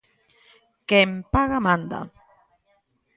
'Quen 0.87 1.09
paga, 1.37 1.59
manda'. 1.65 2.03